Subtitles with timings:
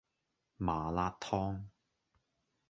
[0.57, 1.65] 麻辣燙